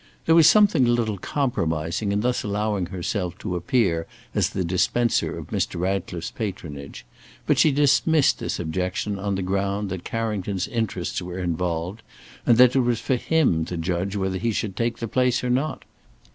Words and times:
There 0.25 0.33
was 0.33 0.49
something 0.49 0.87
a 0.87 0.89
little 0.89 1.19
compromising 1.19 2.11
in 2.11 2.21
thus 2.21 2.43
allowing 2.43 2.87
herself 2.87 3.37
to 3.37 3.55
appear 3.55 4.07
as 4.33 4.49
the 4.49 4.63
dispenser 4.63 5.37
of 5.37 5.49
Mr. 5.51 5.79
Ratcliffe's 5.79 6.31
patronage, 6.31 7.05
but 7.45 7.59
she 7.59 7.71
dismissed 7.71 8.39
this 8.39 8.59
objection 8.59 9.19
on 9.19 9.35
the 9.35 9.43
ground 9.43 9.89
that 9.91 10.03
Carrington's 10.03 10.67
interests 10.67 11.21
were 11.21 11.37
involved, 11.37 12.01
and 12.47 12.57
that 12.57 12.75
it 12.75 12.79
was 12.81 12.99
for 12.99 13.15
him 13.15 13.63
to 13.65 13.77
judge 13.77 14.15
whether 14.15 14.39
he 14.39 14.51
should 14.51 14.75
take 14.75 14.97
the 14.97 15.07
place 15.07 15.43
or 15.43 15.51
not. 15.51 15.85